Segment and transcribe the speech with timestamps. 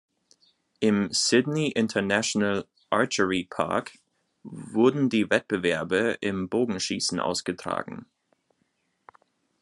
[0.79, 3.99] Im Sydney International Archery Park
[4.41, 8.07] wurden die Wettbewerbe im Bogenschießen ausgetragen.